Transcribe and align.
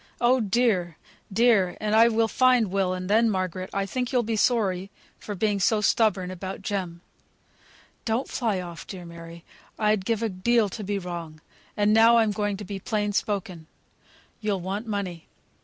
Oh 0.19 0.39
dear! 0.39 0.97
dear! 1.31 1.77
And 1.79 1.93
I 1.93 2.07
will 2.07 2.27
find 2.27 2.71
Will; 2.71 2.91
and 2.91 3.07
then, 3.07 3.29
Margaret, 3.29 3.69
I 3.71 3.85
think 3.85 4.11
you'll 4.11 4.23
be 4.23 4.35
sorry 4.35 4.89
for 5.19 5.35
being 5.35 5.59
so 5.59 5.79
stubborn 5.79 6.31
about 6.31 6.63
Jem." 6.63 7.01
"Don't 8.03 8.27
fly 8.27 8.59
off, 8.59 8.87
dear 8.87 9.05
Mary; 9.05 9.45
I'd 9.77 10.03
give 10.03 10.23
a 10.23 10.29
deal 10.29 10.69
to 10.69 10.83
be 10.83 10.97
wrong. 10.97 11.39
And 11.77 11.93
now 11.93 12.17
I'm 12.17 12.31
going 12.31 12.57
to 12.57 12.65
be 12.65 12.79
plain 12.79 13.13
spoken. 13.13 13.67
You'll 14.39 14.61
want 14.61 14.87
money. 14.87 15.27